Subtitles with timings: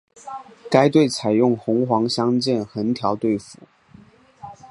[0.67, 3.59] 该队采用红黑相间横条队服。